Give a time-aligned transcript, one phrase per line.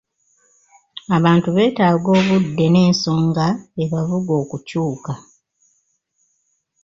[1.17, 3.47] Abantu beetaaga obudde n'ensonga
[3.83, 5.13] ebavuga okukyuka.